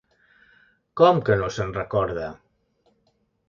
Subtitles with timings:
[1.03, 2.27] Com que no se'n recorda?